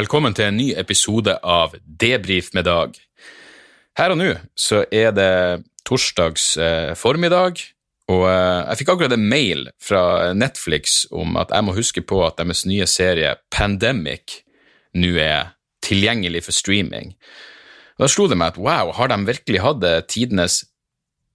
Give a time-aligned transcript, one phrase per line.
[0.00, 2.94] velkommen til en ny episode av Debrif med Dag.
[3.98, 5.32] Her og nå så er det
[5.84, 7.58] torsdags eh, formiddag,
[8.08, 12.22] og eh, jeg fikk akkurat en mail fra Netflix om at jeg må huske på
[12.24, 14.38] at deres nye serie Pandemic
[14.96, 15.50] nå er
[15.84, 17.12] tilgjengelig for streaming.
[18.00, 20.62] Da slo det meg at wow, har de virkelig hatt tidenes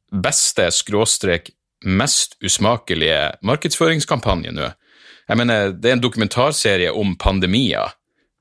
[0.10, 1.52] beste skråstrek
[1.86, 4.72] mest usmakelige markedsføringskampanje nå?
[5.30, 7.94] Jeg mener, det er en dokumentarserie om pandemier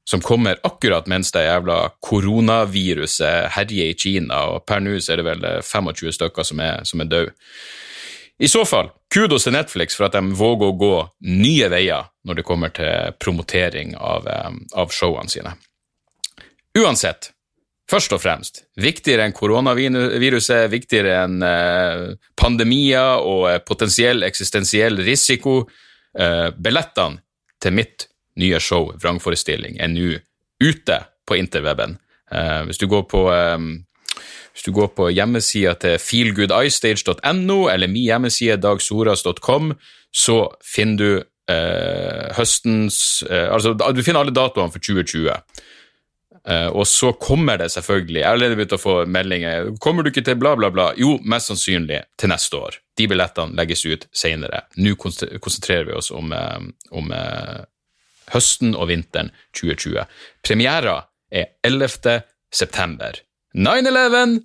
[0.04, 5.26] som kommer akkurat mens det jævla koronaviruset herjer i Kina, og per nå er det
[5.26, 7.32] vel 25 stykker som er, er døde.
[8.38, 10.94] I så fall, kudos til Netflix for at de våger å gå
[11.30, 15.54] nye veier når det kommer til promotering av, eh, av showene sine.
[16.74, 17.30] Uansett,
[17.90, 25.60] først og fremst, viktigere enn koronaviruset, viktigere enn eh, pandemier og eh, potensiell eksistensiell risiko,
[26.18, 27.22] eh, billettene
[27.62, 28.08] til mitt
[28.40, 30.18] nye show, vrangforestilling, er nå
[30.62, 31.98] ute på interweben.
[32.32, 33.58] Eh, hvis du går på eh,
[34.54, 39.72] hvis du går på hjemmesida til feelgoodistage.no eller min hjemmeside dagsoras.com,
[40.14, 41.08] så finner du
[41.50, 45.34] eh, høstens eh, Altså, du finner alle datoene for 2020.
[46.44, 49.70] Eh, og så kommer det selvfølgelig Jeg har allerede begynt å få meldinger.
[49.82, 50.90] Kommer du ikke til bla, bla, bla?
[51.00, 52.78] Jo, mest sannsynlig til neste år.
[52.94, 54.66] De billettene legges ut senere.
[54.78, 56.60] Nå konsentrerer vi oss om, uh,
[56.94, 57.64] om uh,
[58.32, 60.04] høsten og vinteren 2020.
[60.46, 60.98] Premiera
[61.34, 62.22] er 11.
[62.54, 63.20] september.
[63.54, 64.38] 9-11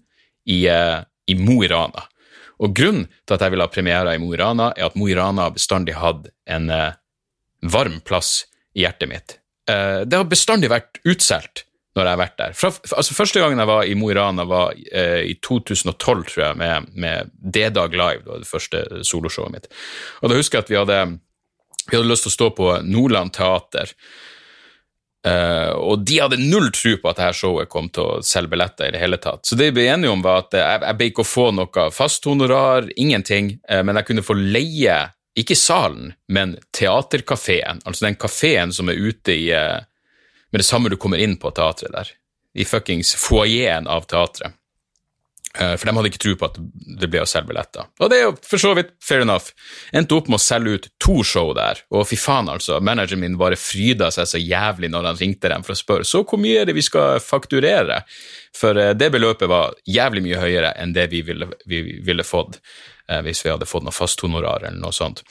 [0.50, 2.06] i, i Mo i Rana.
[2.60, 5.08] Og grunnen til at jeg vil ha premiere i Mo i Rana, er at Mo
[5.08, 6.68] i Rana bestandig hadde en
[7.64, 8.44] varm plass
[8.76, 9.38] i hjertet mitt.
[9.66, 11.64] det har bestandig vært utsolgt
[11.98, 12.58] når jeg har vært der.
[12.58, 16.44] Fra, altså Første gangen jeg var i Mo i Rana, var eh, i 2012, tror
[16.44, 19.68] jeg, med, med D-Dag Live, det var det første soloshowet mitt.
[20.22, 21.00] Og Da husker jeg at vi hadde,
[21.92, 23.94] vi hadde lyst til å stå på Nordland Teater.
[25.28, 28.88] Uh, og de hadde null tro på at dette showet kom til å selge billetter
[28.88, 29.44] i det hele tatt.
[29.44, 31.88] Så det vi ble enige om, var at jeg, jeg ble ikke å få noe
[31.92, 35.02] fast honorar, ingenting, uh, men jeg kunne få leie,
[35.40, 39.46] ikke salen, men teaterkafeen, altså den kafeen som er ute i
[40.50, 42.10] med det samme du kommer inn på teatret der.
[42.58, 44.56] I fuckings foajeen av teatret.
[45.58, 46.58] Uh, for de hadde ikke tro på at
[47.02, 47.88] det ble å selge billetter.
[47.98, 49.50] Og det er jo for så vidt fair enough.
[49.98, 52.78] Endte opp med å selge ut to show der, og fy faen, altså.
[52.86, 56.22] Manageren min bare fryda seg så jævlig når han ringte dem for å spørre så
[56.22, 58.04] hvor mye er det vi skal fakturere.
[58.60, 62.60] For uh, det beløpet var jævlig mye høyere enn det vi ville, vi ville fått
[62.60, 62.62] eh,
[63.26, 65.24] hvis vi hadde fått noe fasthonorar eller noe sånt.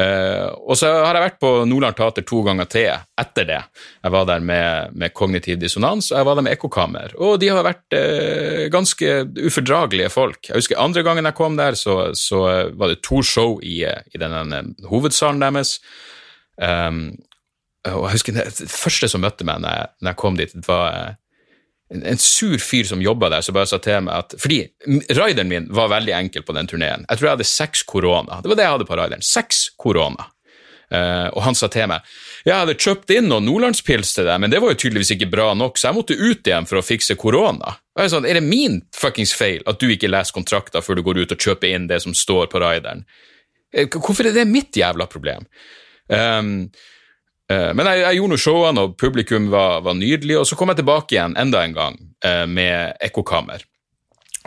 [0.00, 3.60] Eh, og så har jeg vært på Nordland Teater to ganger til etter det.
[4.04, 7.14] Jeg var der med, med Kognitiv dissonans, og jeg var der med Ekkokammer.
[7.20, 10.40] Og de har vært eh, ganske ufordragelige folk.
[10.48, 12.44] Jeg husker andre gangen jeg kom der, så, så
[12.78, 15.78] var det to show i, i denne hovedsalen deres.
[16.58, 17.12] Um,
[17.86, 21.18] og jeg husker det første som møtte meg når jeg, når jeg kom dit, var
[21.94, 24.60] en, sur fyr som jobba der, som bare sa til meg at Fordi
[25.16, 27.06] rideren min var veldig enkel på den turneen.
[27.08, 28.42] Jeg tror jeg hadde seks korona.
[28.42, 29.24] Det var det jeg hadde på rideren.
[29.24, 30.28] Seks korona.
[30.88, 32.04] Uh, og han sa til meg
[32.48, 35.50] jeg hadde kjøpt inn noen nordlandspils til deg, men det var jo tydeligvis ikke bra
[35.52, 37.74] nok, så jeg måtte ut igjen for å fikse korona.
[37.98, 41.20] Er, sa, er det min fuckings feil at du ikke leser kontrakter før du går
[41.20, 43.04] ut og kjøper inn det som står på rideren?
[43.74, 45.44] Eh, hvorfor er det mitt jævla problem?
[46.08, 46.70] Um,
[47.72, 50.82] men jeg, jeg gjorde noe showene, og publikum var, var, nydelig, og så kom jeg
[50.82, 53.64] tilbake igjen enda en gang eh, med ekkokammer.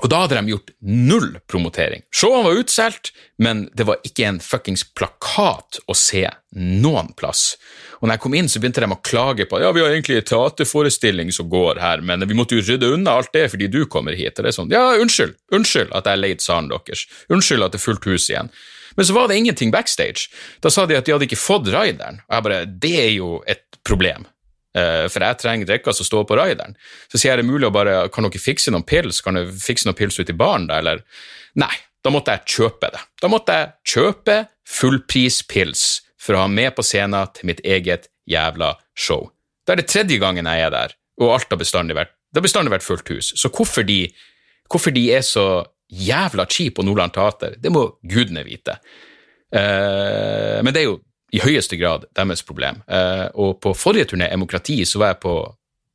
[0.01, 2.01] Og da hadde de gjort null promotering.
[2.13, 3.11] Showene var utsolgt,
[3.41, 6.23] men det var ikke en fuckings plakat å se
[6.57, 7.55] noen plass.
[7.99, 10.17] Og når jeg kom inn, så begynte de å klage på ja, vi har egentlig
[10.17, 13.83] en teaterforestilling som går her, men vi måtte jo rydde unna alt det fordi du
[13.85, 14.33] kommer hit.
[14.39, 17.05] Og det er sånn, ja, unnskyld, unnskyld at jeg leide salen deres.
[17.29, 18.49] Unnskyld at det er fullt hus igjen.
[18.97, 20.29] Men så var det ingenting backstage.
[20.63, 22.21] Da sa de at de hadde ikke fått rideren.
[22.27, 24.27] Og jeg bare Det er jo et problem.
[24.71, 26.77] Uh, for jeg trenger drikker som står på rideren.
[27.11, 29.19] Så sier jeg er det mulig å bare Kan dere fikse noen pils?
[29.23, 31.03] Kan du fikse noen pils ut i baren, da, eller?
[31.59, 31.73] Nei,
[32.03, 33.01] da måtte jeg kjøpe det.
[33.21, 34.37] Da måtte jeg kjøpe
[34.71, 35.83] fullprispils
[36.21, 39.29] for å ha med på scenen til mitt eget jævla show.
[39.65, 42.47] Da er det tredje gangen jeg er der, og alt har bestandig vært, det har
[42.47, 43.33] bestandig vært fullt hus.
[43.37, 44.05] Så hvorfor de,
[44.71, 45.45] hvorfor de er så
[45.91, 48.77] jævla cheap på Nordland Teater, det må gudene vite.
[49.51, 50.99] Eh, men det er jo
[51.31, 52.81] i høyeste grad deres problem.
[52.87, 55.35] Eh, og på forrige turné, Demokrati, så var jeg på,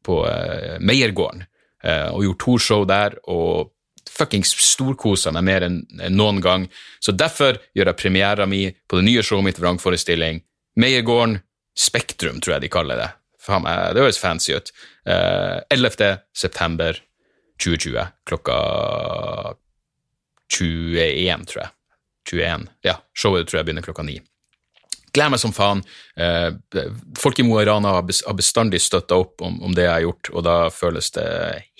[0.05, 1.47] på eh, Meiergården
[1.87, 3.69] og gjorde to show der, og
[4.11, 5.77] fuckings storkosa meg mer enn
[6.11, 6.65] noen gang.
[6.99, 10.41] Så derfor gjør jeg premiera mi på det nye showet mitt, Vrangforestilling.
[10.83, 11.37] Meiergården,
[11.79, 13.07] Spektrum, tror jeg de kaller det.
[13.63, 14.73] Meg, det høres fancy ut.
[15.07, 16.25] 11.
[16.35, 16.99] september
[17.63, 18.59] 2020 klokka
[20.53, 21.73] 21, tror jeg.
[22.31, 22.67] 21.
[22.87, 24.19] Ja, showet tror jeg begynner klokka ni.
[25.15, 25.83] Gleder meg som faen.
[26.17, 26.51] Eh,
[27.19, 30.45] folk i Mo i Rana har bestandig støtta opp om, det jeg har gjort, og
[30.45, 31.29] da føles det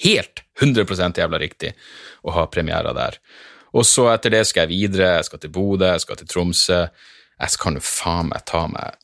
[0.07, 1.75] helt 100% jævla riktig
[2.25, 3.19] å ha premierer der.
[3.77, 5.19] Og så etter det skal jeg videre.
[5.19, 6.79] Jeg skal til Bodø, jeg skal til Tromsø.
[7.37, 8.97] Jeg skal jo faen meg ta meg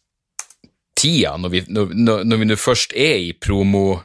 [0.96, 4.00] tida, når vi nå først er i promo,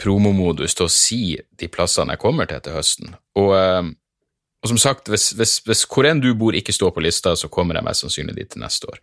[0.00, 1.20] promomodus, til å si
[1.58, 3.14] de plassene jeg kommer til til høsten.
[3.38, 3.92] Og eh,
[4.64, 7.50] og som sagt, hvis, hvis, hvis, hvor enn du bor ikke står på lista, så
[7.52, 9.02] kommer jeg mest sannsynlig dit til neste år.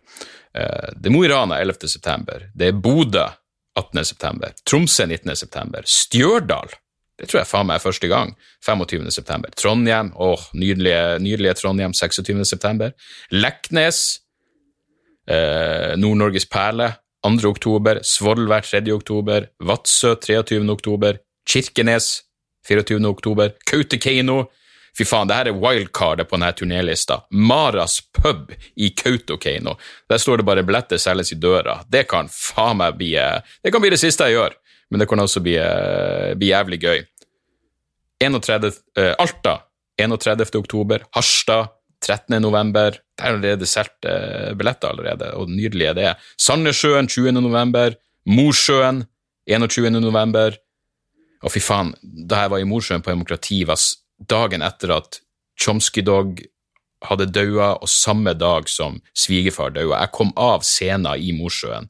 [0.58, 1.86] Uh, det er Mo i Rana 11.
[1.86, 2.48] september.
[2.50, 3.28] Det er Bodø
[3.78, 4.02] 18.
[4.04, 4.56] september.
[4.66, 5.36] Tromsø 19.
[5.38, 5.86] september.
[5.86, 6.74] Stjørdal
[7.22, 8.32] det tror jeg faen meg er første gang.
[8.66, 9.04] 25.
[9.14, 9.52] september.
[9.54, 12.40] Trondheim, åh, nydelige, nydelige Trondheim 26.
[12.48, 12.94] september.
[13.30, 14.00] Leknes,
[15.30, 16.88] uh, Nord-Norges perle
[17.22, 17.44] 2.
[17.46, 18.00] oktober.
[18.02, 18.82] Svolvær 3.
[18.96, 19.46] oktober.
[19.62, 20.64] Vadsø 23.
[20.72, 21.20] oktober.
[21.46, 22.24] Kirkenes
[22.66, 22.98] 24.
[23.06, 23.54] oktober.
[23.70, 24.40] Kautokeino
[24.98, 27.22] Fy faen, det her er wildcardet på denne turnélista.
[27.30, 29.78] Maras pub i Kautokeino.
[30.08, 31.84] Der står det bare 'billetter selges i døra'.
[31.88, 34.52] Det kan faen meg bli eh, Det kan bli det siste jeg gjør,
[34.90, 37.06] men det kan også bli, eh, bli jævlig gøy.
[38.22, 38.66] 31,
[38.98, 39.62] uh, eh, Alta
[39.98, 40.58] 31.
[40.58, 41.02] oktober.
[41.16, 41.68] Harstad
[42.02, 42.42] 13.
[42.42, 42.90] november.
[42.90, 46.12] Det er allerede solgt eh, billetter allerede, og nydelig er det.
[46.40, 47.32] Sandnessjøen 20.
[47.40, 47.96] november.
[48.26, 49.04] Mosjøen
[49.46, 49.90] 21.
[50.00, 50.56] november.
[51.42, 53.78] Og fy faen, da jeg var i Mosjøen på Demokrati, var
[54.28, 55.20] dagen etter at
[55.60, 56.40] Chomsky Dog
[57.06, 60.00] hadde daua, og samme dag som svigerfar daua.
[60.04, 61.88] Jeg kom av scenen i Mosjøen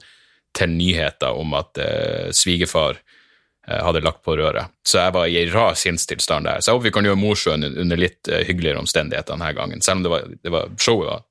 [0.57, 4.73] til nyheter om at eh, svigerfar uh, hadde lagt på røret.
[4.85, 6.61] Så jeg var i ei rar sinnstilstand der.
[6.61, 10.01] Så jeg håper vi kan gjøre Mosjøen under litt eh, hyggeligere omstendigheter denne gangen, selv
[10.01, 11.23] om det var, det var showet var,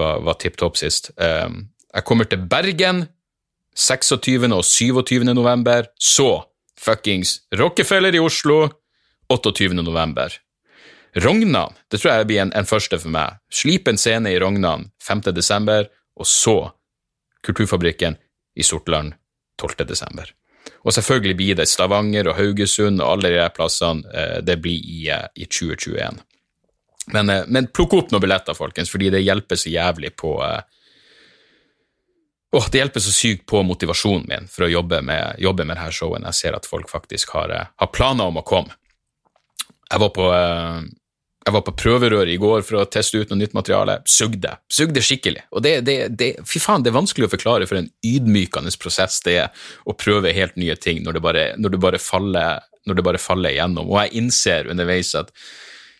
[0.00, 1.12] var, var tipp topp sist.
[1.20, 3.04] Um, jeg kommer til Bergen
[3.76, 4.48] 26.
[4.52, 5.24] og 27.
[5.32, 5.88] november.
[6.00, 6.44] Så
[6.80, 8.64] fuckings Rockefeller i Oslo
[9.32, 9.72] 28.
[9.80, 10.34] november.
[11.14, 13.40] Rognan, det tror jeg blir en, en første for meg.
[13.52, 15.26] Slipen scene i Rognan 5.
[15.36, 16.56] desember, og så
[17.42, 18.16] Kulturfabrikken
[18.54, 19.16] i Sortland
[19.60, 19.86] 12.
[19.88, 20.30] desember.
[20.82, 24.02] Og selvfølgelig blir det Stavanger og Haugesund og alle de plassene.
[24.14, 26.20] Eh, det blir i, eh, i 2021.
[27.12, 30.36] Men, eh, men, plukk opp noen billetter, folkens, fordi det hjelper så jævlig på
[32.52, 35.92] oh, Det hjelper så sykt på motivasjonen min for å jobbe med, jobbe med dette
[35.92, 36.22] showet.
[36.24, 38.76] Jeg ser at folk faktisk har, har planer om å komme.
[39.92, 40.82] Jeg var på, eh,
[41.42, 43.98] jeg var på prøverør i går for å teste ut noe nytt materiale.
[44.08, 44.54] Sugde.
[44.72, 45.44] Sugde skikkelig.
[45.52, 49.20] Og det, det, det, fy faen, det er vanskelig å forklare for en ydmykende prosess
[49.26, 52.98] det er å prøve helt nye ting når det bare, når det bare, faller, når
[52.98, 53.90] det bare faller igjennom.
[53.90, 55.34] Og jeg innser underveis at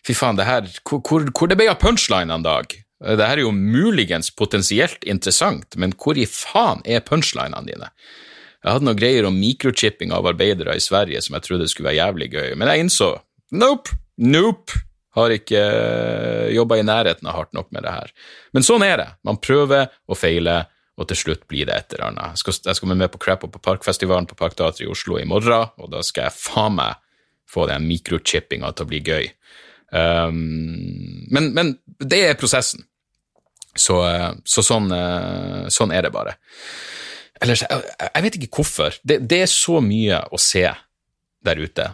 [0.07, 2.73] fy faen, det her, hvor, hvor, hvor det ble av punchline en dag?
[3.03, 7.91] Det her er jo muligens potensielt interessant, men hvor i faen er punchlinene dine?
[8.63, 11.99] Jeg hadde noen greier om mikrochipping av arbeidere i Sverige som jeg trodde skulle være
[11.99, 13.09] jævlig gøy, men jeg innså
[13.53, 13.95] Nope.
[14.17, 14.81] Nope.
[15.13, 18.13] Har ikke eh, jobba i nærheten av hardt nok med det her.
[18.55, 19.09] Men sånn er det.
[19.27, 22.33] Man prøver og feiler, og til slutt blir det et eller annet.
[22.33, 25.27] Jeg skal, jeg skal være med på Crap på Parkfestivalen på Parkteatret i Oslo i
[25.29, 26.97] morgen, og da skal jeg faen meg
[27.49, 29.29] få den mikrochippinga til å bli gøy.
[29.93, 32.87] Um, men, men, det er prosessen.
[33.77, 36.35] Så, eh, så sånn, uh, sånn, er det bare.
[37.41, 38.97] Ellers, jeg, jeg vet ikke hvorfor.
[39.05, 40.65] Det, det er så mye å se
[41.43, 41.89] der ute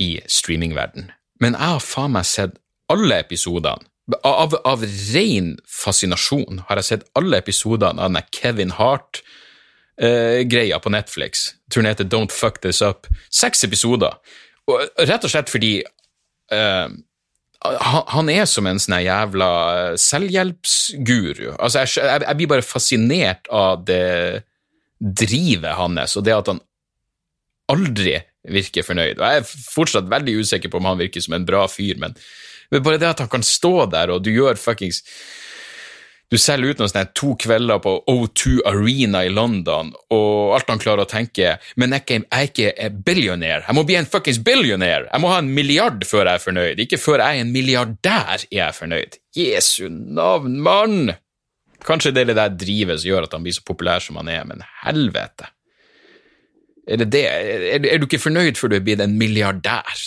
[0.00, 1.10] i streamingverden.
[1.42, 2.58] Men jeg har faen meg sett
[2.92, 3.90] alle episodene.
[4.20, 4.82] Av, av
[5.14, 11.54] ren fascinasjon har jeg sett alle episodene av den Kevin Hart-greia eh, på Netflix.
[11.72, 13.08] Turen heter Don't Fuck This Up.
[13.32, 14.18] Seks episoder.
[14.68, 15.78] Og, rett og slett fordi
[16.52, 16.92] eh,
[17.64, 19.48] han, er som en sånn jævla
[20.00, 21.54] selvhjelpsguru.
[21.56, 24.44] Altså, jeg, jeg, jeg, blir bare fascinert av det
[25.00, 26.60] drivet hans, og det at han
[27.72, 28.18] aldri
[28.50, 29.20] virker fornøyd.
[29.20, 32.16] Og jeg er fortsatt veldig usikker på om han virker som en bra fyr, men,
[32.72, 35.04] men bare det at han kan stå der, og du gjør fuckings
[36.32, 40.80] du selger ut noen sånne to kvelder på O2 Arena i London, og alt han
[40.82, 43.62] klarer å tenke Men jeg er ikke, en billionaire.
[43.68, 45.06] Jeg må bli en fuckings billionaire.
[45.12, 46.82] Jeg må ha en milliard før jeg er fornøyd.
[46.82, 49.18] Ikke før jeg er en milliardær er jeg fornøyd.
[49.38, 51.14] Jesu navn, mann!
[51.84, 54.32] Kanskje det er det der drivet som gjør at han blir så populær som han
[54.32, 55.53] er, men helvete.
[56.86, 57.24] Er, det?
[57.24, 60.00] Er, er, du ikke fornøyd før du er blitt en milliardær?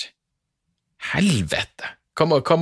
[1.13, 1.95] Helvete!
[2.17, 2.57] Hva må, hva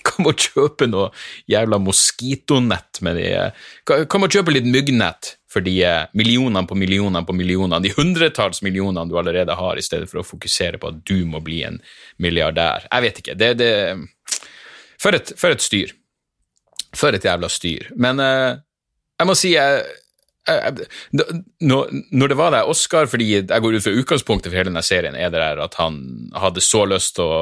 [0.00, 1.08] Hva må kjøpe noe
[1.50, 3.28] jævla moskitonett med de
[3.88, 5.74] Hva, med å kjøpe litt myggnett for de
[6.14, 10.26] millionene på millionene på millionene, de hundretalls millionene du allerede har, i stedet for å
[10.26, 11.80] fokusere på at du må bli en
[12.22, 12.86] milliardær?
[12.86, 13.34] Jeg vet ikke.
[13.34, 13.72] Det, det
[15.02, 15.90] for, et, for et styr.
[16.94, 17.90] For et jævla styr.
[17.98, 18.60] Men uh,
[19.18, 19.82] jeg må si jeg
[20.48, 25.14] når det var det Oscar, fordi jeg går ut fra utgangspunktet for hele denne serien,
[25.14, 25.98] er det der at han
[26.32, 27.40] hadde så lyst til å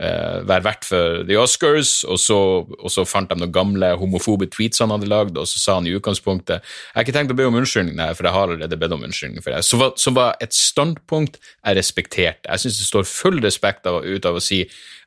[0.00, 4.48] uh, være vert for The Oscars, og så, og så, fant de noen gamle homofobe
[4.48, 7.38] tweets han hadde lagd, og så sa han i utgangspunktet Jeg har ikke tenkt å
[7.38, 9.60] be om unnskyldning, nei, for jeg har allerede bedt om unnskyldning for det.
[9.68, 12.48] Som var, som var et standpunkt jeg respekterte.
[12.48, 14.64] Jeg syns det står full respekt av, ut av å si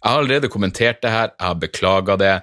[0.08, 2.36] jeg har allerede kommentert det her, jeg har beklaga det.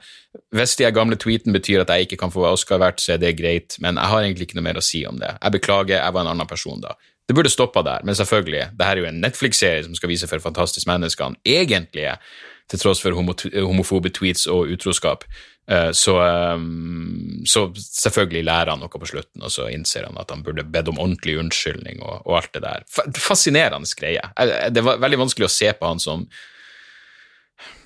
[0.53, 3.39] Hvis de gamle tweeten betyr at jeg ikke kan få Oscar verdt, så er det
[3.39, 5.33] greit, men jeg har egentlig ikke noe mer å si om det.
[5.39, 6.93] Jeg beklager, jeg var en annen person da.
[7.25, 10.29] Det burde stoppa der, men selvfølgelig, det her er jo en Netflix-serie som skal vise
[10.29, 10.93] for fantastiske
[11.25, 12.21] han egentlig er,
[12.69, 15.25] til tross for homofobe tweets og utroskap.
[15.65, 20.33] Eh, så, ehm, så, selvfølgelig lærer han noe på slutten, og så innser han at
[20.33, 22.85] han burde bedt om ordentlig unnskyldning og, og alt det der.
[23.17, 24.21] Fascinerende greie.
[24.69, 26.29] Det var veldig vanskelig å se på han som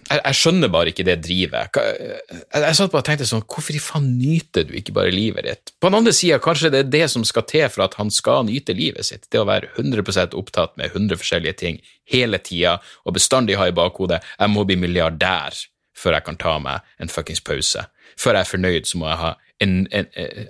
[0.08, 1.78] jeg, jeg, skjønner bare ikke det drivet.
[1.78, 2.18] Jeg,
[2.54, 5.72] jeg satt bare og tenkte sånn, hvorfor i faen nyter du ikke bare livet ditt?
[5.80, 8.46] På den andre sida, kanskje det er det som skal til for at han skal
[8.48, 9.28] nyte livet sitt.
[9.32, 13.76] Det å være 100% opptatt med 100 forskjellige ting hele tida og bestandig ha i
[13.76, 15.56] bakhodet 'jeg må bli milliardær
[15.98, 17.86] før jeg kan ta meg en fuckings pause'.
[18.16, 20.48] Før jeg er fornøyd, så må jeg ha en, en, en, en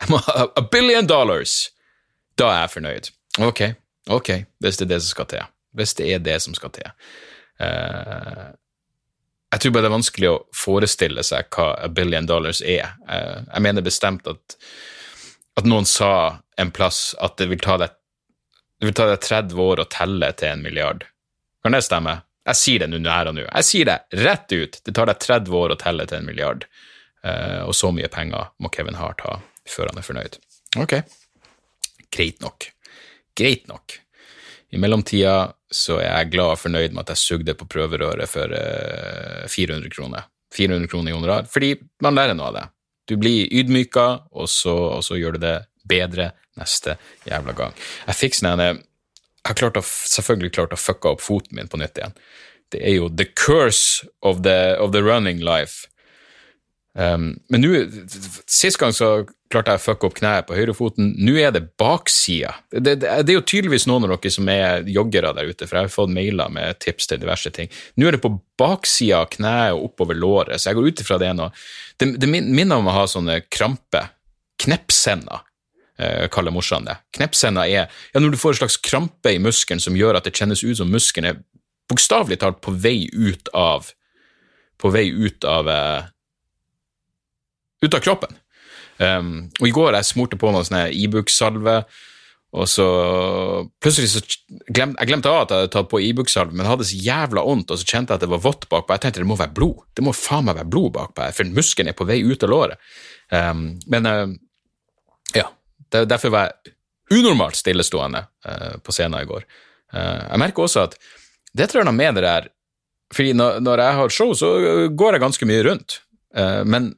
[0.00, 1.70] jeg må ha a billion dollars.
[2.38, 3.10] Da er jeg fornøyd.
[3.40, 3.60] Ok,
[4.10, 5.46] ok, hvis det er det som skal til.
[5.74, 6.90] Hvis det er det som skal til.
[7.62, 8.52] Uh,
[9.54, 12.96] jeg tror bare det er vanskelig å forestille seg hva a billion dollars er.
[13.06, 14.56] Eh, jeg mener bestemt at,
[15.54, 17.94] at noen sa en plass at det vil ta deg
[18.82, 21.04] det vil ta deg 30 år å telle til en milliard.
[21.62, 22.18] Kan det stemme?
[22.44, 23.44] Jeg sier det nå her og nå.
[23.46, 24.80] Jeg sier det rett ut.
[24.84, 26.66] Det tar deg 30 år å telle til en milliard.
[27.24, 29.38] Uh, og så mye penger må Kevin Hart ha
[29.70, 30.36] før han er fornøyd.
[30.82, 30.98] Ok,
[32.12, 32.66] greit nok.
[33.38, 33.96] Greit nok.
[34.74, 38.50] I mellomtida så er jeg glad og fornøyd med at jeg sugde på prøverøret for
[38.50, 40.26] uh, eh, 400 kroner.
[40.54, 42.64] 400 kroner i honorar, fordi man lærer noe av det.
[43.10, 46.96] Du blir ydmyka, og så, og så gjør du det bedre neste
[47.28, 47.74] jævla gang.
[48.06, 48.78] Jeg fikk sånn Jeg
[49.44, 52.14] har klart å, selvfølgelig klart å fucke opp foten min på nytt igjen.
[52.72, 55.86] Det er jo the curse of the, of the running life.
[56.94, 57.82] Um, men nå,
[58.46, 61.12] sist gang så klarte jeg å fucke opp kneet på høyrefoten.
[61.22, 62.52] Nå er det baksida.
[62.70, 65.78] Det, det, det, er jo tydeligvis noen av dere som er joggere der ute, for
[65.78, 67.70] jeg har fått mailer med tips til diverse ting.
[67.96, 71.18] Nå er det på baksida av kneet og oppover låret, så jeg går ut ifra
[71.22, 71.48] det nå.
[72.00, 74.04] Det, det minner om å ha sånne krampe.
[74.64, 75.42] Knepsender,
[75.98, 76.98] eh, kaller morsan det.
[77.16, 80.36] Knepsender er ja, når du får en slags krampe i muskelen som gjør at det
[80.36, 81.42] kjennes ut som muskelen er
[81.90, 83.92] bokstavelig talt på vei ut av
[84.80, 86.06] På vei ut av eh,
[87.84, 88.34] ut av kroppen.
[88.98, 91.80] Um, og I går jeg smurte på noe sånn Ibux-salve,
[92.54, 92.84] og så
[93.82, 94.20] plutselig så
[94.70, 97.42] glemte jeg glemte av at jeg hadde tatt på Ibux-salve, men det hadde så jævla
[97.48, 98.94] vondt, og så kjente jeg at det var vått bakpå.
[98.94, 99.82] Jeg tenkte det må være blod.
[99.90, 102.92] Det må faen meg være blod bakpå for muskelen er på vei ut av låret.
[103.34, 104.28] Um, men uh,
[105.34, 105.48] ja,
[105.96, 106.76] derfor var jeg
[107.18, 109.48] unormalt stillestående uh, på scenen i går.
[109.90, 110.98] Uh, jeg merker også at
[111.58, 112.50] det tror jeg med det der
[113.14, 114.48] fordi når, når, jeg har show, så
[114.90, 116.00] går jeg ganske mye rundt,
[116.66, 116.88] men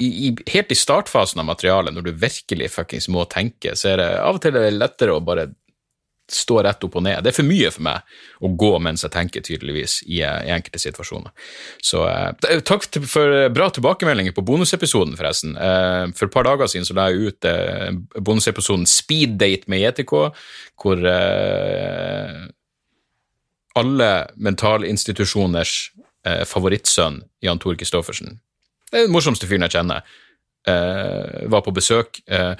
[0.00, 4.10] i, helt i startfasen av materialet, når du virkelig fuckings må tenke, så er det
[4.20, 5.50] av og til lettere å bare
[6.30, 7.22] stå rett opp og ned.
[7.24, 8.12] Det er for mye for meg
[8.44, 11.32] å gå mens jeg tenker, tydeligvis, i, i enkelte situasjoner.
[11.82, 15.56] Så eh, takk for bra tilbakemeldinger på bonusepisoden, forresten.
[15.58, 17.88] Eh, for et par dager siden så la jeg ut eh,
[18.18, 20.14] bonusepisoden Speed Date med JTK,
[20.80, 22.36] hvor eh,
[23.80, 25.74] alle mentalinstitusjoners
[26.26, 28.38] eh, favorittsønn, Jan Tor Kristoffersen,
[28.94, 30.04] den morsomste fyren jeg kjenner.
[30.68, 32.20] Uh, var på besøk.
[32.30, 32.54] Uh,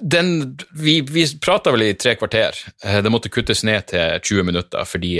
[0.00, 2.56] den, vi vi prata vel i tre kvarter.
[2.80, 5.12] Det måtte kuttes ned til 20 minutter, fordi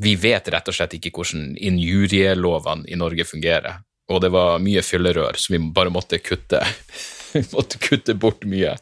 [0.00, 3.82] vi vet rett og slett ikke hvordan injurielovene i Norge fungerer.
[4.10, 6.62] Og det var mye fyllerør, så vi bare måtte kutte.
[7.54, 8.74] måtte kutte bort mye.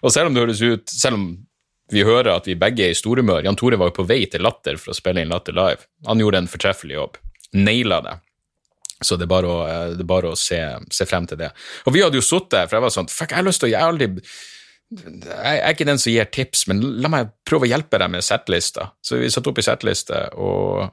[0.00, 1.24] Og selv om det høres ut Selv om
[1.90, 4.44] vi hører at vi begge er i storhumør Jan Tore var jo på vei til
[4.46, 5.88] Latter for å spille inn Latter live.
[6.06, 7.18] Han gjorde en fortreffelig jobb.
[7.58, 8.16] Naila det.
[9.00, 10.60] Så det er bare å, eh, er bare å se,
[10.92, 11.50] se, frem til det.
[11.88, 13.74] Og vi hadde jo sittet for jeg var sånn Fuck, jeg har lyst til å
[13.74, 14.10] Jeg aldri
[14.90, 18.24] jeg er ikke den som gir tips, men la meg prøve å hjelpe deg med
[18.26, 18.88] settlista.
[18.98, 20.90] Så vi satte opp i settliste, og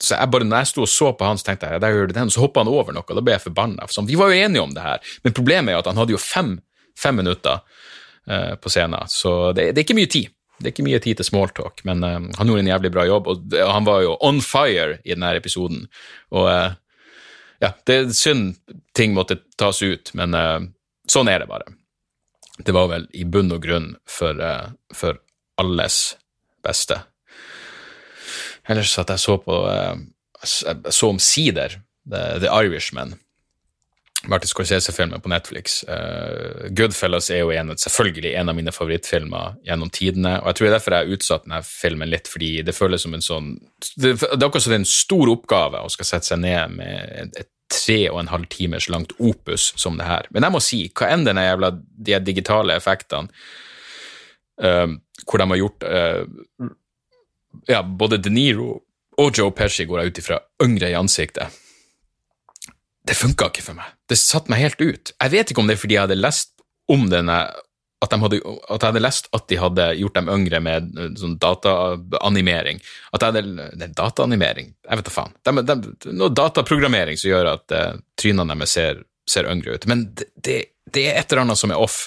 [0.00, 2.08] så jeg bare, når jeg sto og så på han, så tenkte jeg der gjør
[2.08, 3.88] du den, så hoppa han over noe, og da ble jeg forbanna.
[3.92, 6.20] Sånn, vi var jo enige om det her, men problemet er at han hadde jo
[6.22, 6.54] fem,
[6.98, 7.58] fem minutter
[8.30, 10.30] uh, på scenen, så det, det, er ikke mye tid.
[10.60, 13.30] Det er ikke mye tid til smalltalk, men uh, han gjorde en jævlig bra jobb,
[13.32, 15.86] og, og han var jo on fire i denne episoden.
[16.36, 16.74] Og uh,
[17.64, 18.58] ja, det er synd
[18.96, 20.58] ting måtte tas ut, men uh,
[21.08, 21.72] sånn er det bare.
[22.60, 24.36] Det var vel i bunn og grunn for,
[24.92, 25.16] for
[25.62, 25.94] alles
[26.60, 26.98] beste.
[28.68, 33.14] Ellers at jeg så på Jeg så omsider The, The Irishman.
[34.28, 35.80] Martin Scorsese-filmer på Netflix.
[35.88, 40.34] Uh, Goodfellas er jo en, selvfølgelig en av mine favorittfilmer gjennom tidene.
[40.40, 43.16] og Jeg tror er derfor jeg har utsatt denne filmen litt, fordi det føles som
[43.16, 43.54] en sånn
[43.96, 46.76] Det, det er akkurat som det er en stor oppgave å skal sette seg ned
[46.76, 50.28] med et, et tre og en halv timers langt opus som det her.
[50.34, 53.30] Men jeg må si, hva enn denne jævla de digitale effektene
[54.60, 54.90] uh,
[55.24, 56.68] hvor de har gjort uh,
[57.70, 58.74] ja, både De Niro
[59.20, 61.59] og Joe Pesci går jeg ut ifra yngre i ansiktet
[63.08, 63.90] det funka ikke for meg.
[64.08, 65.12] Det satte meg helt ut.
[65.14, 66.54] Jeg vet ikke om det er fordi jeg hadde lest
[66.90, 67.42] om denne
[68.00, 71.12] at, de hadde, at jeg hadde lest at de hadde gjort dem yngre med eh,
[71.20, 72.80] sånn dataanimering.
[73.12, 74.72] At jeg hadde det er Dataanimering?
[74.88, 75.36] Jeg vet da faen.
[75.44, 79.86] De, de, noe dataprogrammering som gjør at uh, trynene deres ser, ser, yngre ut.
[79.90, 82.06] Men det, det, er et eller annet som er off.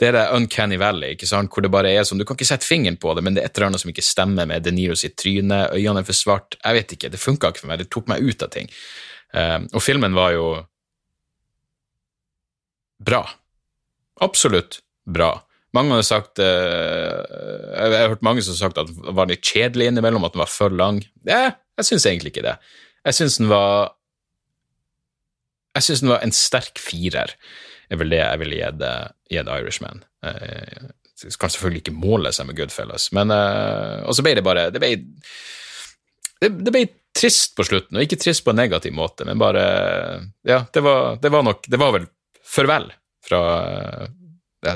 [0.00, 1.52] Det er det Uncanny Valley, ikke sant?
[1.52, 3.52] hvor det bare er sånn Du kan ikke sette fingeren på det, men det er
[3.52, 5.66] et eller annet som ikke stemmer med De Niro sitt tryne.
[5.76, 6.56] Øynene er for svart.
[6.62, 7.12] Jeg vet ikke.
[7.12, 7.84] Det funka ikke for meg.
[7.84, 8.72] Det tok meg ut av ting.
[9.34, 10.46] Um, og filmen var jo
[13.02, 13.24] bra.
[14.22, 14.78] Absolutt
[15.10, 15.32] bra.
[15.74, 17.18] Mange har sagt uh,
[17.74, 20.44] Jeg har hørt mange som har sagt at den var litt kjedelig innimellom, at den
[20.44, 21.02] var for lang.
[21.26, 22.56] Ja, jeg syns egentlig ikke det.
[23.04, 23.96] Jeg syns den var
[25.74, 27.34] Jeg syns den var en sterk firer,
[27.90, 28.60] er vel det jeg ville
[29.34, 30.04] gitt Irishman.
[30.22, 34.80] Jeg kan selvfølgelig ikke måle seg med Goodfellas, men Og så ble det bare Det
[34.80, 34.94] ble,
[36.40, 39.64] det, det ble trist på slutten, og ikke trist på en negativ måte, men bare
[40.46, 42.06] Ja, det var, det var nok Det var vel
[42.44, 42.90] farvel
[43.24, 43.40] fra
[44.64, 44.74] ja,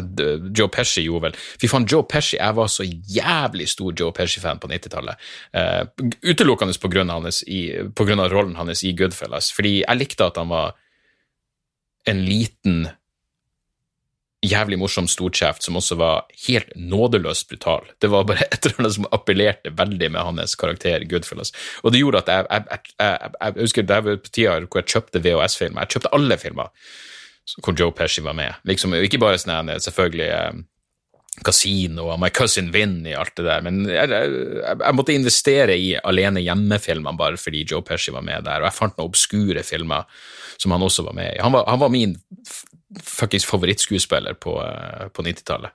[0.56, 4.60] Joe Pesci gjorde vel Fy faen, Joe Pesci Jeg var så jævlig stor Joe Pesci-fan
[4.60, 5.28] på 90-tallet.
[5.56, 7.62] Uh, utelukkende på grunn, hans i,
[7.96, 10.76] på grunn av rollen hans i Goodfellas, fordi jeg likte at han var
[12.08, 12.86] en liten
[14.44, 17.88] jævlig morsom storkjeft som også var helt nådeløst brutal.
[17.98, 21.52] Det var bare et eller annet som appellerte veldig med hans karakter Goodfellas.
[21.82, 24.90] Og det gjorde at jeg, jeg, jeg, jeg husker det var på tida hvor jeg
[24.94, 25.84] kjøpte VHS-filmer.
[25.84, 26.74] Jeg kjøpte alle filmer
[27.64, 28.58] hvor Joe Pesci var med.
[28.68, 30.66] Liksom, ikke bare sånn selvfølgelig um,
[31.44, 35.92] Casino og My Cousin Vin i alt det der, men jeg, jeg måtte investere i
[35.96, 40.08] alene hjemme-filmene bare fordi Joe Pesci var med der, og jeg fant noen obskure filmer
[40.58, 41.42] som han også var med i.
[41.44, 42.16] Han var, han var min
[43.04, 45.74] fuckings favorittskuespiller på, uh, på 90-tallet.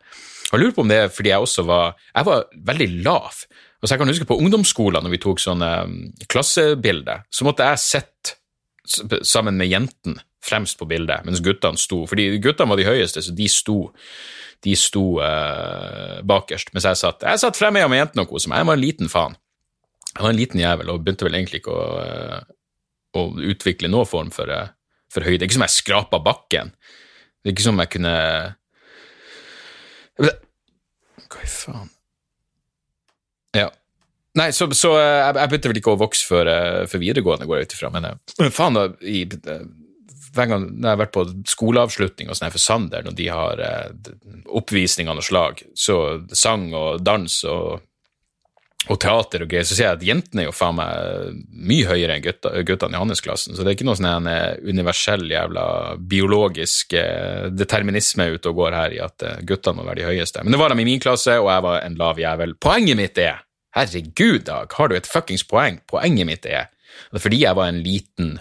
[0.54, 3.40] Jeg lurer på om det er fordi jeg også var Jeg var veldig lav.
[3.82, 5.98] Altså jeg kan huske På ungdomsskolen, når vi tok sånne um,
[6.30, 8.38] klassebilder, så måtte jeg sitte
[9.24, 13.32] sammen med jentene fremst på bildet, mens guttene sto Fordi guttene var de høyeste, så
[13.36, 13.78] de sto,
[14.64, 16.74] de sto uh, bakerst.
[16.76, 18.62] Mens jeg satt Jeg satt fremme med jentene og koste meg.
[18.62, 19.38] Jeg var en liten faen.
[20.14, 22.40] Jeg var en liten jævel og begynte vel egentlig ikke å, uh,
[23.18, 24.52] å utvikle noen form for,
[25.22, 26.74] uh, Det er Ikke som jeg skrapa bakken.
[27.44, 28.18] Det er ikke som jeg kunne
[30.18, 31.90] Hva i faen
[33.54, 33.70] Ja.
[34.34, 37.46] Nei, så, så eh, jeg, jeg, begynte vel ikke å vokse før, eh, for videregående,
[37.46, 39.20] går jeg ut ifra, men uh, faen, da, i,
[40.34, 43.62] hver gang jeg har vært på skoleavslutning og sånn for Sander, når de har
[44.50, 46.00] oppvisning av noe slag, så
[46.34, 47.84] sang og dans og
[48.92, 51.38] og teater og greier, så ser jeg at jentene er jo faen meg
[51.70, 53.56] mye høyere enn gutta, guttene i hans klassen.
[53.56, 55.66] Så det er ikke noe sånn eh, universell jævla
[56.12, 60.44] biologisk eh, determinisme ute og går her i at eh, guttene må være de høyeste.
[60.44, 62.58] Men det var de i min klasse, og jeg var en lav jævel.
[62.60, 65.80] Poenget mitt er Herregud, Dag, har du et fuckings poeng?
[65.90, 68.36] Poenget mitt er at fordi jeg var en liten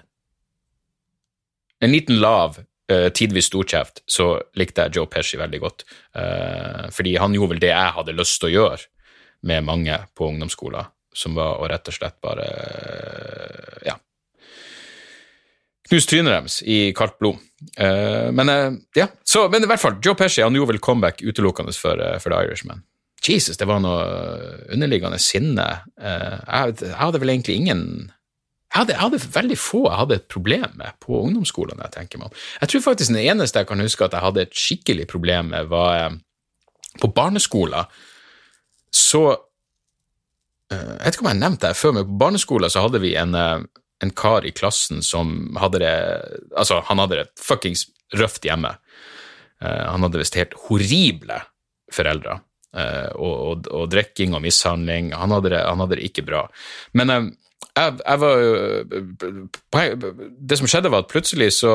[1.82, 2.60] En liten lav
[3.16, 4.26] tidvis storkjeft, så
[4.58, 5.84] likte jeg Joe Pesci veldig godt.
[6.92, 8.84] fordi han gjorde vel det jeg hadde lyst til å gjøre
[9.42, 12.46] med mange på ungdomsskoler, som var å rett og slett bare
[13.86, 13.96] ja,
[15.92, 17.42] knuse trynet deres i kaldt blod.
[17.76, 21.22] Uh, men uh, ja, så, men i hvert fall, Joe Pesci han gjorde vel comeback
[21.22, 22.84] utelukkende for, uh, for The Irishman.
[23.22, 24.02] Jesus, det var noe
[24.74, 25.62] underliggende sinne.
[25.94, 27.84] Jeg, hadde vel egentlig ingen
[28.72, 31.78] jeg hadde, jeg hadde, veldig få jeg hadde et problem med på ungdomsskolen.
[31.84, 32.40] Jeg tenker meg om.
[32.64, 35.70] Jeg tror faktisk den eneste jeg kan huske at jeg hadde et skikkelig problem med,
[35.70, 36.16] var
[36.98, 37.94] på barneskolen
[38.92, 39.22] så
[40.72, 43.00] eh, Jeg vet ikke om jeg har nevnt det før, men på barneskolen så hadde
[43.02, 43.64] vi en, eh,
[44.04, 45.96] en kar i klassen som hadde det
[46.56, 47.86] Altså, han hadde det fuckings
[48.18, 48.74] røft hjemme.
[49.62, 51.42] Eh, han hadde visst helt horrible
[51.92, 52.40] foreldre.
[52.72, 55.10] Og, og, og, drikking og mishandling.
[55.12, 56.46] Han hadde, det, han hadde det ikke bra.
[56.96, 58.38] Men jeg, jeg var
[60.40, 61.74] Det som skjedde, var at plutselig så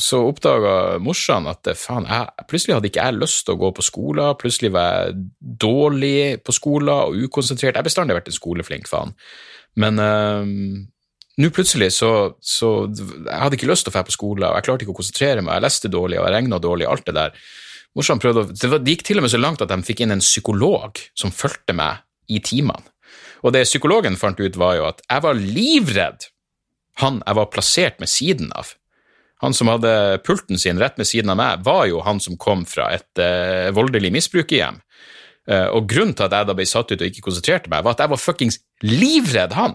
[0.00, 3.84] så oppdaga morsan at faen, jeg, plutselig hadde ikke jeg lyst til å gå på
[3.86, 4.38] skolen.
[4.40, 5.20] Plutselig var jeg
[5.62, 7.76] dårlig på skolen og ukonsentrert.
[7.76, 9.14] Jeg har bestandig vært en skoleflink faen.
[9.78, 10.50] Men øh,
[11.42, 12.10] nå plutselig så,
[12.42, 14.98] så Jeg hadde ikke lyst til å dra på skolen, og jeg klarte ikke å
[14.98, 15.56] konsentrere meg.
[15.56, 17.38] Jeg leste dårlig, og jeg regna dårlig, alt det der.
[17.94, 20.02] Morsan prøvde å, det, var, det gikk til og med så langt at de fikk
[20.02, 22.82] inn en psykolog som fulgte meg i timene.
[23.46, 26.30] Og det psykologen fant ut, var jo at jeg var livredd
[27.02, 28.72] han jeg var plassert med siden av
[29.42, 32.62] Han som hadde pulten sin rett ved siden av meg, var jo han som kom
[32.68, 34.80] fra et uh, voldelig misbrukerhjem.
[35.44, 37.96] Uh, og grunnen til at jeg da ble satt ut og ikke konsentrerte meg, var
[37.96, 39.74] at jeg var fuckings livredd han.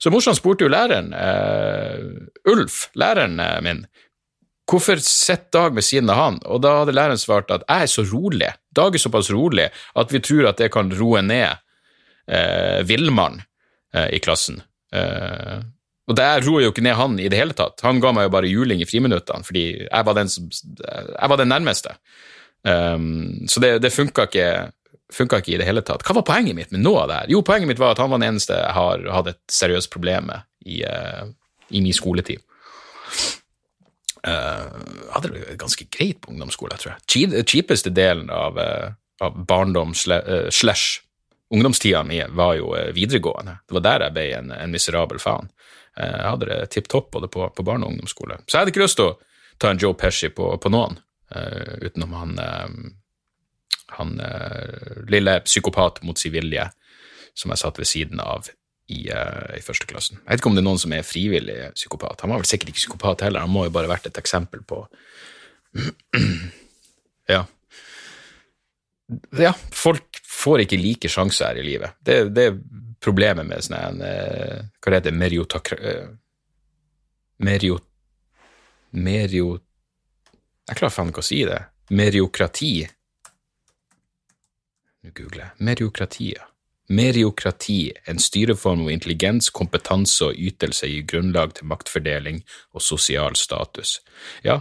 [0.00, 3.84] Så morsan spurte jo læreren, uh, Ulf, læreren min,
[4.70, 6.40] hvorfor sitter Dag ved siden av han?
[6.46, 9.66] Og da hadde læreren svart at jeg er så rolig, Dag er såpass rolig
[9.98, 11.58] at vi tror at det kan roe ned
[12.30, 13.42] uh, villmann
[13.90, 14.60] i klassen.
[14.94, 15.66] Uh,
[16.10, 17.84] og det roer jo ikke ned han i det hele tatt.
[17.86, 21.38] Han ga meg jo bare juling i friminuttene, fordi jeg var den, som, jeg var
[21.38, 21.94] den nærmeste.
[22.66, 24.48] Um, så det, det funka ikke,
[25.14, 26.02] ikke, i det hele tatt.
[26.06, 27.34] Hva var poenget mitt med noe av det her?
[27.36, 30.32] Jo, poenget mitt var at han var den eneste jeg har hatt et seriøst problem
[30.32, 31.30] med i, uh,
[31.70, 32.42] i min skoletid.
[34.20, 34.66] Uh,
[35.14, 37.46] hadde det ganske greit på ungdomsskolen, tror jeg.
[37.46, 38.90] Cheapeste delen av, uh,
[39.22, 41.04] av barndom slash
[41.50, 43.58] ungdomstida mi var jo videregående.
[43.66, 45.50] Det var der jeg ble en, en miserabel faen.
[45.98, 48.40] Eh, jeg hadde det tipp topp både på, på barne- og ungdomsskole.
[48.46, 49.16] Så jeg hadde ikke lyst til å
[49.60, 50.96] ta en Joe Pesci på, på noen,
[51.36, 52.68] uh, utenom han, uh,
[53.98, 56.64] han uh, lille psykopat mot sin vilje
[57.36, 58.48] som jeg satt ved siden av
[58.90, 60.18] i, i første klassen.
[60.24, 62.24] Jeg vet ikke om det er noen som er frivillig psykopat.
[62.24, 64.82] Han var vel sikkert ikke psykopat heller, han må jo bare vært et eksempel på
[67.30, 67.44] Ja.
[69.38, 71.98] Ja, folk får ikke like sjanser her i livet.
[72.00, 72.46] Det, det
[73.00, 75.18] problemet med sånn en eh, Hva heter det?
[75.20, 75.80] Meriotakra...
[77.40, 77.46] Meriot...
[77.46, 77.80] merio...
[78.90, 79.58] Merio...
[80.70, 81.58] Jeg klarer faen ikke å si det.
[81.96, 82.74] Meriokrati.
[85.02, 85.66] Nå googler jeg.
[85.66, 86.46] Meriokrati, ja.
[86.90, 92.40] Meriokrati, en styreform hvor intelligens, kompetanse og ytelse gir grunnlag til maktfordeling
[92.74, 94.00] og sosial status.
[94.46, 94.60] Ja,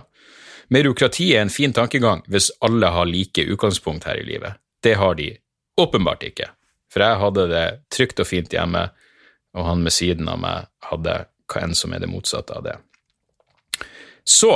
[0.70, 4.62] meriokrati er en fin tankegang hvis alle har like utgangspunkt her i livet.
[4.86, 5.32] Det har de
[5.80, 6.50] åpenbart ikke.
[6.89, 8.88] For jeg hadde det trygt og fint hjemme,
[9.58, 11.15] og han ved siden av meg hadde
[11.50, 12.78] hva enn som er det motsatte av det.
[14.26, 14.54] Så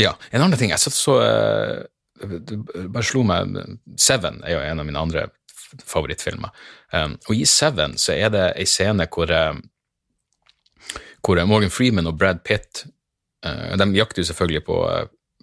[0.00, 0.70] Ja, en annen ting.
[0.72, 1.18] Jeg satt så
[2.16, 3.56] Det bare slo meg
[4.00, 5.26] Seven er jo en av mine andre
[5.88, 6.52] favorittfilmer.
[6.92, 9.56] Um, og i Seven så er det ei scene hvor, uh,
[11.24, 12.84] hvor Morgan Freeman og Brad Pitt
[13.42, 14.76] De jakter jo selvfølgelig på,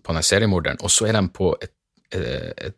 [0.04, 1.74] på denne seriemorderen, og så er de på et,
[2.16, 2.72] et, Eh,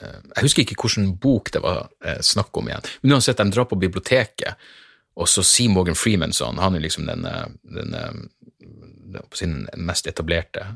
[0.00, 3.68] jeg husker ikke hvilken bok det var eh, snakk om igjen, men uansett, de drar
[3.70, 4.66] på biblioteket,
[5.14, 7.96] og så sier Morgan Freeman sånn, han er liksom den, eh, den,
[9.14, 10.66] den mest etablerte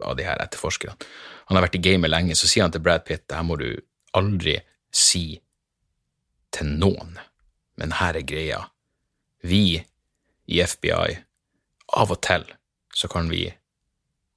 [0.00, 0.94] av de her etterforskerne.
[1.50, 3.58] Han har vært i gamet lenge, så sier han til Brad Pitt det her må
[3.60, 3.68] du
[4.14, 4.58] aldri
[4.94, 5.40] si
[6.54, 7.18] til noen,
[7.80, 8.60] men her er greia.
[9.42, 9.82] Vi
[10.46, 11.18] i FBI,
[11.98, 12.46] av og til
[12.94, 13.48] så kan vi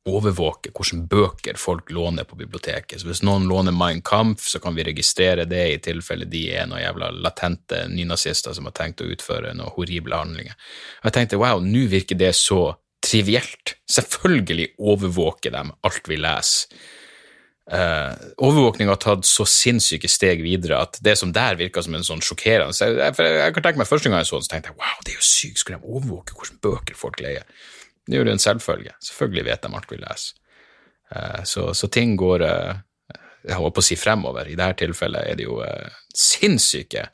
[0.07, 3.01] overvåke hvilke bøker folk låner på biblioteket.
[3.01, 6.67] Så hvis noen låner Mein Kampf, så kan vi registrere det i tilfelle de er
[6.69, 10.57] noen jævla latente nynazister som har tenkt å utføre noen horrible handlinger.
[11.01, 13.77] Og jeg tenkte wow, nå virker det så trivielt.
[13.89, 16.79] Selvfølgelig overvåker dem alt vi leser.
[17.67, 22.05] Uh, overvåkning har tatt så sinnssyke steg videre at det som der virka som en
[22.07, 24.71] sånn sjokkerende jeg, jeg, jeg, kan tenke meg Første gang jeg så den, så tenkte
[24.71, 27.43] jeg wow, det er jo sykt, skulle de overvåke hvilke bøker folk leier?
[28.07, 28.95] Det er jo en selvfølge.
[29.03, 30.37] Selvfølgelig vet de alt vi leser.
[31.11, 32.79] Eh, så, så, ting går eh,
[33.47, 34.49] jeg holdt på å si fremover.
[34.49, 37.07] I dette tilfellet er det jo eh, sinnssyke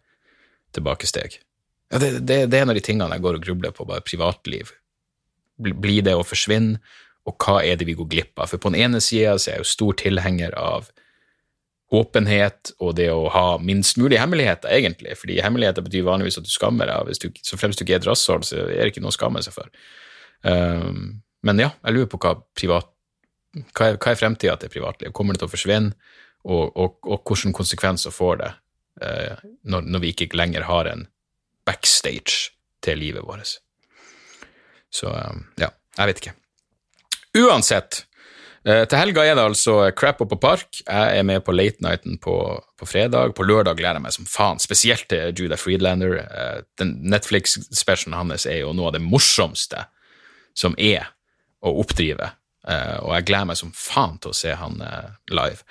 [0.74, 1.40] tilbakesteg.
[1.94, 4.06] Ja, det, det, det, er en av de tingene jeg går og grubler på, bare
[4.06, 4.74] privatliv.
[5.62, 6.82] Blir det å forsvinne,
[7.30, 8.50] og hva er det vi går glipp av?
[8.52, 10.90] For på den ene sida er jeg jo stor tilhenger av
[11.94, 15.14] åpenhet og det å ha minst mulig hemmeligheter, egentlig.
[15.20, 17.14] Fordi hemmeligheter betyr vanligvis at du skammer deg.
[17.22, 19.44] Du, så fremst du ikke er et rasshold, så er det ikke noe å skamme
[19.46, 19.70] seg for.
[20.44, 22.90] Ehm, men ja, jeg lurer på hva privat
[23.54, 25.12] hva er, hva er fremtida til privatliv?
[25.14, 25.94] Kommer det til å forsvinne,
[26.44, 28.50] og, og, og hvilke konsekvenser får det
[29.04, 31.06] uh, når, når, vi ikke lenger har en
[31.68, 33.60] backstage til livet vårt?
[34.94, 36.34] Så um, ja, jeg vet ikke.
[37.44, 38.02] Uansett,
[38.66, 40.82] uh, til helga er det altså Crap på Park.
[40.82, 43.38] Jeg er med på Late Nighten på, på, fredag.
[43.38, 46.24] På lørdag gleder jeg meg som faen, spesielt til Judah Friedlander.
[46.26, 49.86] Uh, den Netflix-specialen hans er jo noe av det morsomste
[50.58, 51.10] som er
[51.64, 52.32] å oppdrive.
[52.64, 55.66] Uh, og jeg gleder meg som faen til å se han uh, live.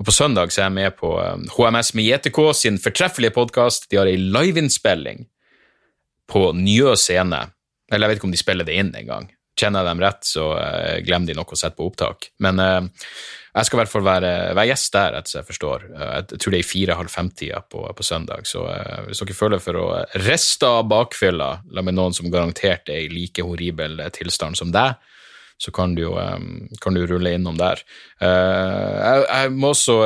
[0.00, 3.36] Og På søndag så er jeg med på um, eh, HMS med JTK sin fortreffelige
[3.36, 3.90] podkast.
[3.92, 5.26] De har ei liveinnspilling
[6.30, 7.42] på Njø scene.
[7.90, 9.28] Eller jeg vet ikke om de spiller det inn engang.
[9.58, 12.30] Kjenner jeg dem rett, så uh, glemmer de nok å sette på opptak.
[12.44, 12.60] Men
[13.50, 15.86] jeg skal i hvert fall være, være gjest der, etter jeg forstår.
[15.98, 18.46] Jeg tror det er i fire-halv fem-tida på, på, søndag.
[18.46, 19.86] Så uh, hvis dere føler for å
[20.22, 24.94] riste av bakfylla la med noen som garantert er i like horribel tilstand som deg,
[25.60, 27.82] så kan du jo um, kan du rulle innom der.
[28.22, 29.98] Uh, jeg, jeg, må også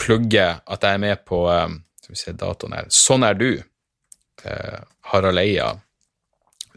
[0.00, 2.86] plugge at jeg er med på Skal vi se datoen her.
[2.94, 3.50] Sånn er du.
[5.10, 5.74] Harald Eia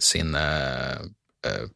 [0.03, 0.99] sin uh,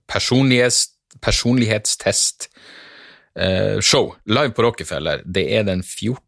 [0.08, 0.90] personlighets,
[1.22, 5.22] personlighetstest-show live på Rockefeller.
[5.26, 6.24] Det er den 14.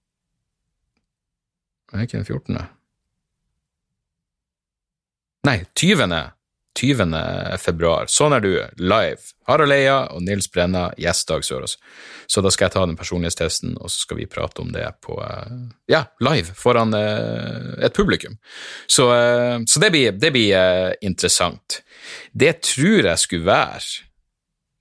[1.93, 2.57] Er ikke den 14.?
[5.47, 6.07] Nei, 20.
[6.77, 7.57] 20.
[7.59, 8.07] februar.
[8.11, 9.33] Sånn er du, live.
[9.49, 11.77] Harald Eia og Nils Brenna, gjestdag Sørås.
[12.29, 15.17] Så da skal jeg ta den personlighetstesten, og så skal vi prate om det på
[15.23, 15.55] eh,
[15.91, 18.37] Ja, live, foran uh, et publikum.
[18.87, 21.81] Så, uh, så det blir, det blir interessant.
[22.31, 24.05] Det tror jeg skulle være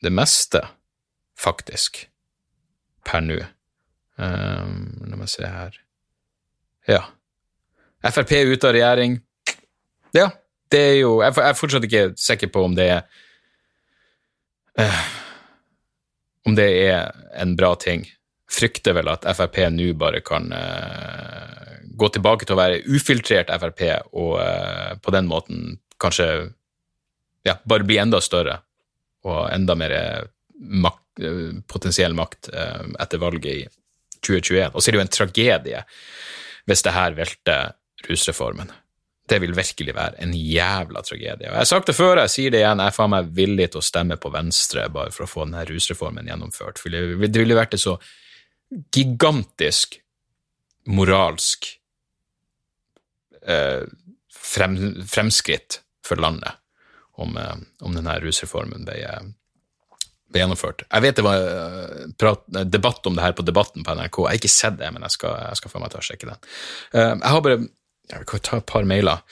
[0.04, 0.62] det meste,
[1.38, 2.04] faktisk,
[3.06, 3.38] per nå.
[4.18, 5.76] la meg se her
[6.88, 7.04] Ja.
[8.02, 9.18] Frp er ute av regjering.
[10.14, 10.30] Ja,
[10.72, 13.02] det er jo Jeg er fortsatt ikke sikker på om det er
[14.80, 15.02] uh,
[16.48, 18.06] Om det er en bra ting.
[18.48, 23.84] Frykter vel at Frp nå bare kan uh, gå tilbake til å være ufiltrert Frp,
[24.16, 26.28] og uh, på den måten kanskje
[27.44, 28.60] ja, bare bli enda større
[29.26, 29.92] og enda mer
[30.58, 31.20] makt,
[31.70, 33.64] potensiell makt etter valget i
[34.22, 34.70] 2021.
[34.72, 35.80] Og så er det jo en tragedie
[36.70, 37.72] hvis det her velter
[38.06, 38.70] rusreformen
[39.28, 41.48] det vil virkelig være en jævla tragedie.
[41.48, 43.70] Og Jeg har sagt det før, jeg sier det igjen, jeg er faen meg villig
[43.72, 46.82] til å stemme på Venstre bare for å få denne rusreformen gjennomført.
[46.84, 47.98] Det ville vært et så
[48.94, 49.98] gigantisk
[50.88, 51.68] moralsk
[53.44, 53.84] eh,
[54.32, 56.56] frem, fremskritt for landet
[57.18, 58.98] om, eh, om denne rusreformen ble,
[60.28, 60.84] ble, gjennomført.
[60.88, 64.30] Jeg vet det var eh, prat, debatt om det her på Debatten på NRK, jeg
[64.30, 66.48] har ikke sett det, men jeg skal, jeg skal få meg til å sjekke den.
[66.92, 67.60] Eh, jeg har bare
[68.08, 69.22] ja, Vi kan ta et par mailer.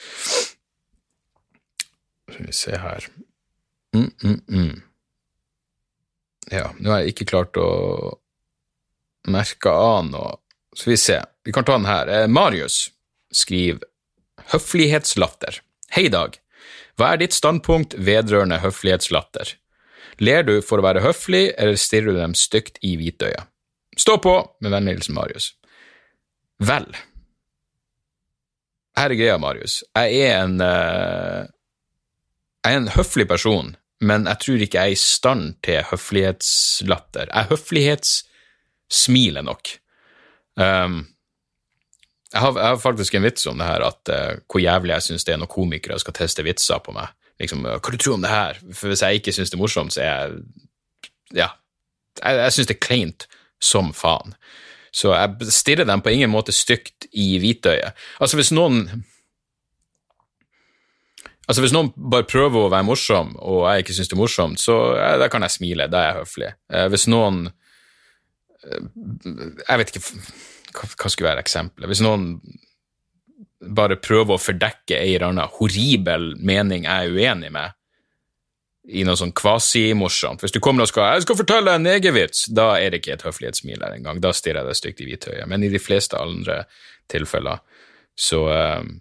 [2.31, 3.07] Skal vi se her
[3.95, 4.81] mm, mm, mm.
[6.51, 7.69] Ja, nå har jeg ikke klart å
[9.27, 10.37] merke av noe.
[10.77, 11.17] Så vi se.
[11.43, 12.07] Vi kan ta den her.
[12.07, 12.91] Eh, Marius
[13.33, 13.83] skriver
[14.53, 15.59] høflighetslatter.
[15.91, 16.37] Hei, Dag.
[16.97, 19.55] Hva er ditt standpunkt vedrørende høflighetslatter?
[20.23, 23.49] Ler du for å være høflig, eller stirrer du dem stygt i hvitøyet?
[23.97, 24.33] Stå på!
[24.61, 25.51] Med vennlig hilsen Marius.
[26.63, 26.87] Vel,
[28.97, 29.83] her er greia, Marius.
[29.95, 31.45] Jeg er en uh,
[32.65, 37.29] Jeg er en høflig person, men jeg tror ikke jeg er i stand til høflighetslatter.
[37.31, 39.63] Jeg høflighetssmiler nok.
[40.57, 41.07] Um,
[42.33, 45.05] jeg, har, jeg har, faktisk en vits om det her, at uh, hvor jævlig jeg
[45.07, 47.07] syns det er når komikere skal teste vitser på meg.
[47.39, 48.57] Liksom, Hva du tror om det her?
[48.73, 50.31] For Hvis jeg ikke syns det er morsomt, så er jeg
[51.37, 51.49] Ja.
[52.23, 53.27] Jeg, jeg syns det er kleint
[53.61, 54.33] som faen.
[54.97, 57.97] Så jeg stirrer dem på ingen måte stygt i hvitøyet.
[58.19, 58.87] Altså, hvis noen
[61.47, 64.59] Altså, Hvis noen bare prøver å være morsom, og jeg ikke syns det er morsomt,
[64.59, 65.85] så ja, da kan jeg smile.
[65.87, 66.49] Da er jeg høflig.
[66.73, 68.89] Eh, hvis noen eh,
[69.61, 70.03] Jeg vet ikke
[70.75, 71.87] hva skulle være eksempelet?
[71.87, 72.27] Hvis noen
[73.79, 77.76] bare prøver å fordekke ei eller annen horribel mening jeg er uenig med,
[78.87, 80.43] i noe sånn kvasimorsomt.
[80.43, 83.25] Hvis du kommer og skal 'Jeg skal fortelle en negervits', da er det ikke et
[83.27, 84.21] høflighetssmil her engang.
[84.21, 85.47] Da stirrer jeg deg stygt i hvithøyet.
[85.47, 86.65] Men i de fleste andre
[87.09, 87.59] tilfeller
[88.15, 88.47] så
[88.79, 88.99] um,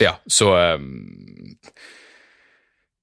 [0.00, 1.56] Ja, så um,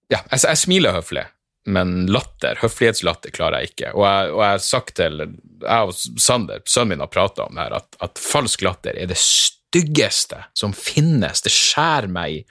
[0.09, 1.25] Ja, jeg, jeg, smiler høflig,
[1.65, 3.91] men latter, høflighetslatter, klarer jeg ikke.
[3.93, 5.19] Og jeg, og jeg har sagt til
[5.61, 9.09] Jeg og Sander, sønnen min, har prata om det her, at, at falsk latter er
[9.09, 11.41] det styggeste som finnes.
[11.41, 12.45] Det skjærer meg i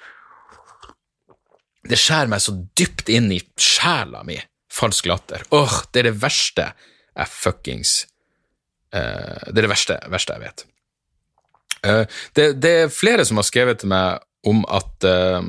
[1.90, 4.38] det skjærer meg så dypt inn i sjela mi.
[4.72, 5.44] Falsk latter.
[5.56, 6.70] Åh, det er det verste
[7.16, 7.92] jeg fuckings
[8.94, 10.64] uh, Det er det verste, verste jeg vet.
[11.86, 12.02] Uh,
[12.36, 15.46] det, det, er flere som har skrevet til meg om at uh,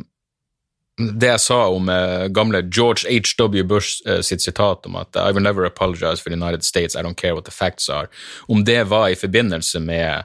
[0.98, 1.92] det jeg sa om
[2.34, 3.62] gamle George H.W.
[3.70, 7.20] Bush sitt sitat om at I will never apologize for the United States, I don't
[7.20, 8.10] care what the facts are,
[8.50, 10.24] om det var i forbindelse med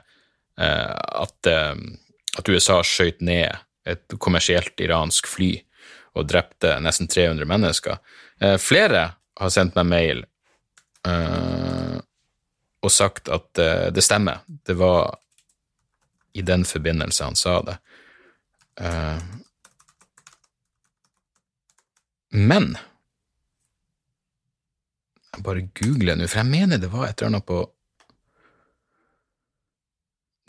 [0.57, 3.53] at, at USA skjøt ned
[3.85, 5.51] et kommersielt iransk fly
[6.13, 7.97] og drepte nesten 300 mennesker.
[8.39, 9.07] Eh, flere
[9.39, 10.19] har sendt meg mail
[11.07, 11.97] uh,
[12.83, 14.43] og sagt at uh, det stemmer.
[14.45, 15.17] Det var
[16.37, 17.77] i den forbindelse han sa det.
[22.33, 22.71] Men
[25.33, 27.59] Jeg bare googler nå, for jeg mener det var et eller annet på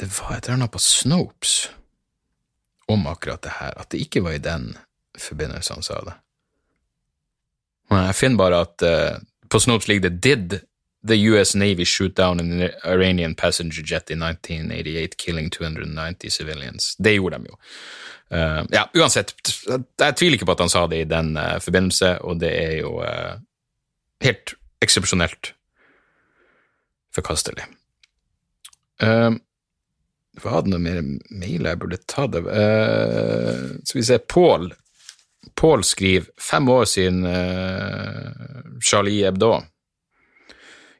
[0.00, 1.54] Det var et eller annet på Snopes
[2.88, 4.72] om akkurat det her, at det ikke var i den
[5.18, 6.14] forbindelse han sa det.
[7.90, 10.60] Men Jeg finner bare at uh, på Snopes ligger det Did
[11.08, 16.96] the US Navy shoot down an Iranian passenger jet in 1988, killing 290 civilians?
[16.96, 17.58] Det gjorde de jo.
[18.32, 19.34] Uh, ja, uansett,
[20.00, 22.76] jeg tviler ikke på at han sa det i den uh, forbindelse, og det er
[22.80, 23.36] jo uh,
[24.24, 25.54] helt eksepsjonelt
[27.14, 27.66] forkastelig.
[30.42, 31.00] Var det noe mer
[31.30, 34.72] mail jeg burde ta det uh, Skal vi se, Pål.
[35.54, 39.60] Pål skriver fem år siden uh, Charlie Hebdo.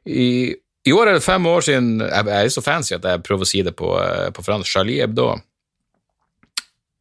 [0.05, 0.55] I,
[0.85, 3.41] I, år er det fem år siden Jeg, jeg er så fancy at jeg prøver
[3.41, 4.69] å si det på, uh, på fransk.
[4.69, 5.31] Charlie Hebdo.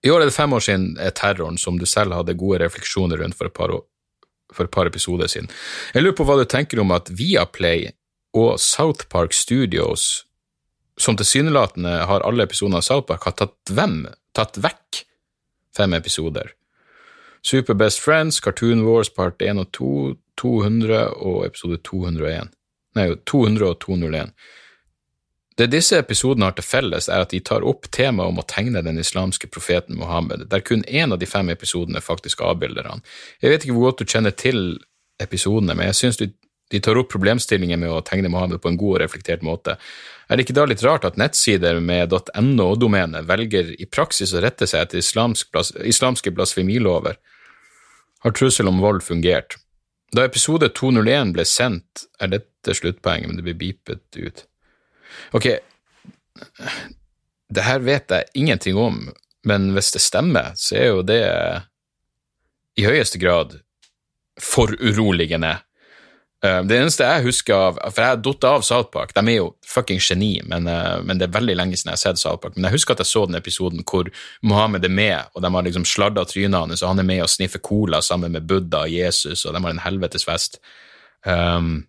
[0.04, 3.36] I år er det fem år siden terroren som du selv hadde gode refleksjoner rundt
[3.38, 3.72] for et par,
[4.52, 5.48] for et par episoder siden.
[5.94, 7.88] Jeg lurer på hva du tenker om at Viaplay
[8.36, 10.24] og South Park Studios
[10.96, 14.04] som tilsynelatende har alle episodene av South Park, har tatt, hvem,
[14.36, 15.00] tatt vekk
[15.76, 16.52] fem episoder.
[17.44, 19.88] Super Best Friends, Cartoon Wars part 1 og 2,
[20.40, 22.48] 200 og episode 201.
[22.96, 24.30] Nei, 200 og 201.
[25.58, 28.82] Det disse episodene har til felles, er at de tar opp temaet om å tegne
[28.82, 33.04] den islamske profeten Mohammed, der kun én av de fem episodene faktisk avbilder han.
[33.42, 34.80] Jeg vet ikke hvor godt du kjenner til
[35.22, 36.32] episodene, men jeg syns de,
[36.82, 39.76] tar opp problemstillinger med å tegne Mohammed på en god og reflektert måte.
[40.26, 44.66] Er det ikke da litt rart at nettsider med .no-domene velger i praksis å rette
[44.66, 47.20] seg etter islamske blasfemilover?
[48.24, 49.58] Har trussel om vold fungert?
[50.16, 54.44] Da episode 201 ble sendt, er dette sluttpoenget, men det blir beepet ut.
[55.36, 55.48] Ok,
[57.54, 59.10] det her vet jeg ingenting om,
[59.44, 61.20] men hvis det stemmer, så er jo det
[62.80, 63.58] i høyeste grad
[64.40, 65.58] foruroligende
[66.44, 69.14] det eneste jeg husker av For jeg datt av South Park.
[69.16, 72.02] De er jo fucking geni, men, eh, men, det er veldig lenge siden jeg har
[72.02, 72.58] sett South Park.
[72.58, 74.10] Men jeg husker at jeg så den episoden hvor
[74.42, 77.32] Mohammed er med, og de har liksom sladda trynet hans, og han er med og
[77.32, 80.60] sniffer cola sammen med Buddha og Jesus, og de har en helvetes fest.
[81.24, 81.86] Um,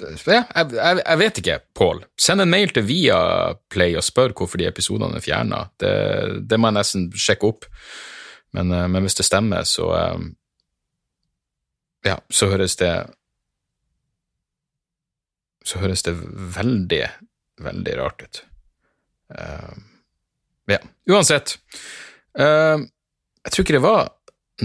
[0.00, 2.04] ja, jeg, jeg, jeg, vet ikke, Pål.
[2.18, 5.66] Send en mail til Viaplay og spør hvorfor de episodene er fjerna.
[5.78, 5.92] Det,
[6.48, 7.68] det, må jeg nesten sjekke opp.
[8.56, 10.32] Men, eh, men hvis det stemmer, så um,
[12.06, 12.92] ja, så høres det
[15.62, 16.16] Så høres det
[16.56, 17.04] veldig,
[17.62, 18.40] veldig rart ut.
[19.30, 19.76] Uh,
[20.66, 21.54] ja, uansett.
[22.34, 22.82] Uh,
[23.44, 24.10] jeg tror ikke det var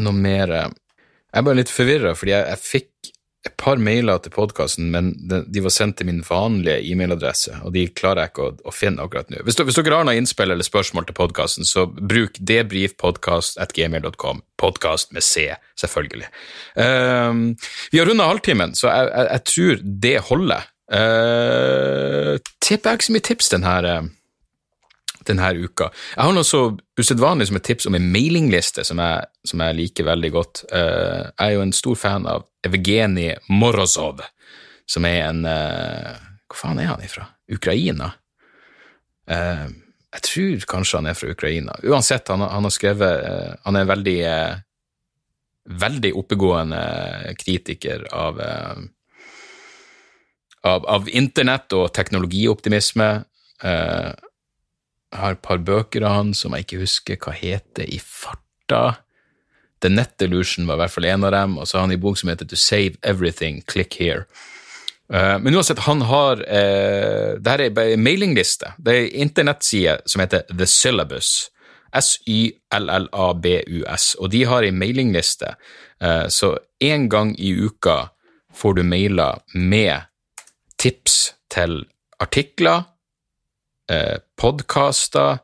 [0.02, 3.12] noe mer Jeg er bare litt forvirra, fordi jeg, jeg fikk
[3.48, 7.88] et par mailer til podkasten, men de, var sendt til min vanlige e-mailadresse, og de
[7.98, 9.42] klarer jeg ikke å, å finne akkurat nå.
[9.48, 14.44] Hvis, hvis, dere har noen innspill eller spørsmål til podkasten, så bruk debrifpodkast.gmail.com.
[14.58, 16.32] Podkast med C, selvfølgelig.
[16.76, 17.52] Um,
[17.94, 20.70] vi har runda halvtimen, så jeg, jeg, jeg, tror det holder.
[20.88, 23.98] Uh, tipper jeg ikke så mye tips denne,
[25.30, 25.90] denne uka.
[26.16, 26.62] Jeg har noe så
[27.00, 30.64] usedvanlig som et tips om en mailingliste som jeg, som jeg liker veldig godt.
[30.72, 34.24] Uh, jeg er jo en stor fan av Evgenij Morozov,
[34.88, 36.16] som er en uh,
[36.48, 37.28] Hvor faen er han ifra?
[37.52, 38.14] Ukraina?
[39.28, 39.68] Uh,
[40.16, 41.76] jeg tror kanskje han er fra Ukraina.
[41.84, 44.22] Uansett, han, han har skrevet uh, Han er en veldig
[45.68, 46.78] veldig oppegående
[47.36, 48.38] kritiker av,
[50.64, 53.10] av, av internett og teknologioptimisme.
[55.14, 59.00] Jeg har et par bøker av han som jeg ikke husker hva heter i farta.
[59.82, 62.04] The Net Illusion var i hvert fall en av dem, og så har han en
[62.04, 64.24] bok som heter To Save Everything, Click Here.
[65.08, 68.74] Uh, men uansett, han har uh, Det her er en mailingliste.
[68.78, 71.52] Det er en internettside som heter The Syllabus.
[71.96, 72.56] S-y-l-l-a-b-u-s.
[74.20, 75.56] Og de har ei mailingliste,
[76.04, 78.10] uh, så én gang i uka
[78.58, 80.02] får du mailer med
[80.78, 81.86] tips til
[82.20, 82.84] artikler,
[83.92, 85.44] uh, podkaster,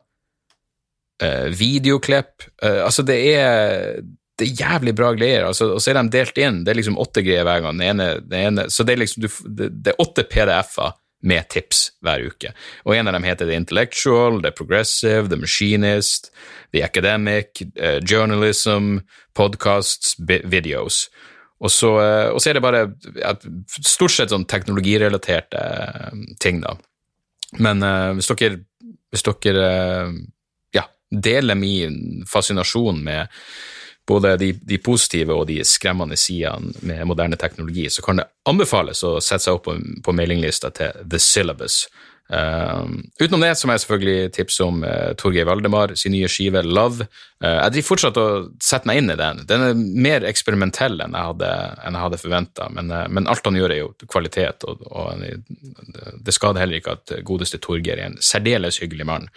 [1.54, 4.00] videoklipp Altså, det er
[4.38, 5.46] det er jævlig bra greier.
[5.46, 6.62] Altså, og så er de delt inn.
[6.66, 7.78] Det er liksom åtte greier hver gang.
[7.78, 12.26] Den ene, den ene, så det er liksom det, er åtte PDF-er med tips hver
[12.28, 12.50] uke.
[12.84, 16.32] Og en av dem heter The Intellectual, The Progressive, The Machinist,
[16.74, 18.98] The Academic, uh, Journalism,
[19.38, 21.06] Podcasts, videos.
[21.64, 22.82] Og så, uh, er det bare
[23.16, 23.32] ja,
[23.86, 26.74] stort sett sånn teknologirelaterte uh, ting, da.
[27.62, 27.84] Men
[28.16, 28.58] hvis dere,
[29.12, 29.68] hvis dere
[30.74, 33.30] ja, deler min fascinasjon med
[34.06, 39.02] både de, de, positive og de skremmende sidene med moderne teknologi, så kan det anbefales
[39.06, 41.84] å sette seg opp på, på mailinglista til The Syllabus.
[42.32, 42.88] Uh,
[43.20, 47.08] utenom det så må jeg selvfølgelig tipse om uh, Torgeir Valdemar sin nye skive Love.
[47.44, 49.42] Uh, jeg driver fortsatt og setter meg inn i den.
[49.50, 51.50] Den er mer eksperimentell enn jeg hadde,
[51.84, 55.20] enn hadde forventa, men, uh, men, alt han gjør, er jo kvalitet, og, og
[56.24, 59.30] det skader heller ikke at godeste Torgeir er en særdeles hyggelig mann.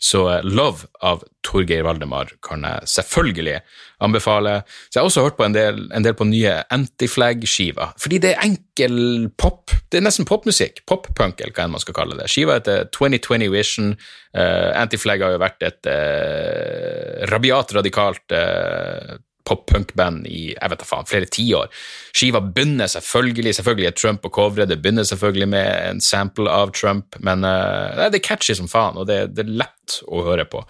[0.00, 3.58] Så Love av Torgeir Valdemar kan jeg selvfølgelig
[4.00, 4.62] anbefale.
[4.88, 8.30] Så Jeg har også hørt på en del, en del på nye Antiflag-skiver, fordi det
[8.32, 9.74] er enkel pop.
[9.92, 10.80] Det er nesten popmusikk.
[10.88, 12.30] Pop-punk, eller hva enn man skal kalle det.
[12.32, 13.92] Skiva heter 2020 Vision.
[14.32, 17.28] Uh, Antiflag har jo vært et uh,
[17.76, 19.18] radikalt eh,
[19.50, 21.70] pop-punk-band i jeg vet da faen, flere tiår.
[22.16, 26.74] Skiva begynner selvfølgelig selvfølgelig er Trump på coveret, det begynner selvfølgelig med en sample av
[26.76, 30.46] Trump, men eh, det er catchy som faen, og det, det er lett å høre
[30.50, 30.64] på.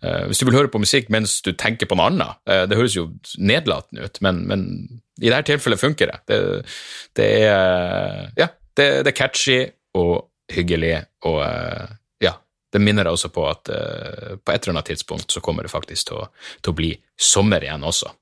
[0.00, 2.78] Uh, hvis du vil høre på musikk mens du tenker på noe annet, uh, det
[2.78, 4.62] høres jo nedlatende ut, men, men,
[5.20, 6.20] i dette tilfellet funker det.
[6.30, 6.38] Det,
[7.20, 8.46] det er Ja,
[8.78, 9.58] det, det, er catchy
[10.00, 11.99] og hyggelig, og ja,
[12.70, 16.10] det minner deg også på at på et eller annet tidspunkt så kommer det faktisk
[16.10, 16.26] til å,
[16.62, 18.12] til å bli sommer igjen også.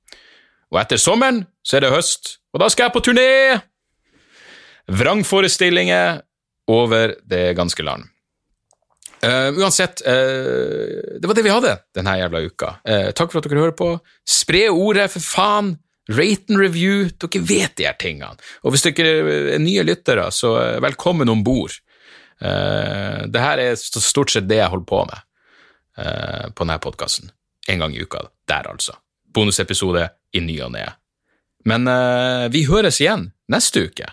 [0.73, 3.29] Og etter sommeren så er det høst, og da skal jeg på turné!
[4.89, 6.23] Vrangforestillinger
[6.69, 8.07] over det ganske land.
[9.19, 12.71] Uh, uansett, uh, det var det vi hadde denne jævla uka.
[12.87, 13.91] Uh, takk for at dere hører på.
[14.23, 15.75] Spre ordet, for faen!
[16.09, 17.09] Rate and review.
[17.21, 18.39] Dere vet de her tingene.
[18.63, 19.11] Og hvis dere
[19.57, 21.75] er nye lyttere, så velkommen om bord.
[22.39, 25.25] Uh, det her er stort sett det jeg holder på med
[25.99, 27.27] på denne podkasten.
[27.67, 28.21] En gang i uka.
[28.47, 28.93] Der, altså.
[29.35, 30.85] Bonusepisode i ny og ne.
[31.67, 31.83] Men
[32.53, 34.07] vi høres igjen neste uke.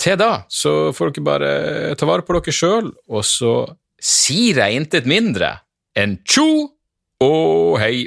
[0.00, 1.50] Til da så får dere bare
[2.00, 3.54] ta vare på dere sjøl, og så
[4.00, 5.58] sier jeg intet mindre
[5.92, 6.48] enn tjo
[7.20, 8.06] og hei.